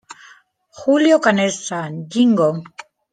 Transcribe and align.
Julio 0.77 1.19
Canessa: 1.19 1.81
Yingo. 2.15 2.49